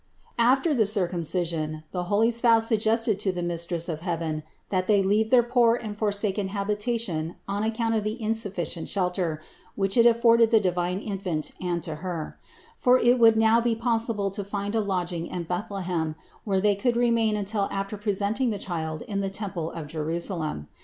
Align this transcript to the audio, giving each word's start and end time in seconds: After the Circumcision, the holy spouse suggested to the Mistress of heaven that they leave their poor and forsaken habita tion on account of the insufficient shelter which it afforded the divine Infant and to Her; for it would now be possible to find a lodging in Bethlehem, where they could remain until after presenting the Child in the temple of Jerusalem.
After 0.39 0.73
the 0.73 0.87
Circumcision, 0.87 1.83
the 1.91 2.05
holy 2.05 2.31
spouse 2.31 2.65
suggested 2.67 3.19
to 3.19 3.31
the 3.31 3.43
Mistress 3.43 3.87
of 3.87 3.99
heaven 3.99 4.41
that 4.69 4.87
they 4.87 5.03
leave 5.03 5.29
their 5.29 5.43
poor 5.43 5.75
and 5.75 5.95
forsaken 5.95 6.47
habita 6.49 6.99
tion 6.99 7.35
on 7.47 7.61
account 7.61 7.93
of 7.93 8.03
the 8.03 8.19
insufficient 8.19 8.89
shelter 8.89 9.43
which 9.75 9.95
it 9.95 10.07
afforded 10.07 10.49
the 10.49 10.59
divine 10.59 10.97
Infant 10.97 11.51
and 11.61 11.83
to 11.83 11.97
Her; 11.97 12.39
for 12.77 12.97
it 12.97 13.19
would 13.19 13.37
now 13.37 13.61
be 13.61 13.75
possible 13.75 14.31
to 14.31 14.43
find 14.43 14.73
a 14.73 14.81
lodging 14.81 15.27
in 15.27 15.43
Bethlehem, 15.43 16.15
where 16.45 16.59
they 16.59 16.73
could 16.75 16.97
remain 16.97 17.37
until 17.37 17.69
after 17.71 17.95
presenting 17.95 18.49
the 18.49 18.57
Child 18.57 19.03
in 19.03 19.21
the 19.21 19.29
temple 19.29 19.69
of 19.69 19.85
Jerusalem. 19.85 20.67